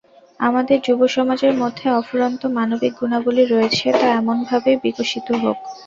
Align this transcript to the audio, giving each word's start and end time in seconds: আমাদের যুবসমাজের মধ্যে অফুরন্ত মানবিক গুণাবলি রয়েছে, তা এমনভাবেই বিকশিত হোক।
আমাদের 0.39 0.77
যুবসমাজের 0.85 1.53
মধ্যে 1.57 1.85
অফুরন্ত 1.99 2.41
মানবিক 2.57 2.93
গুণাবলি 2.99 3.43
রয়েছে, 3.45 3.87
তা 3.93 4.07
এমনভাবেই 4.19 4.77
বিকশিত 4.83 5.27
হোক। 5.41 5.57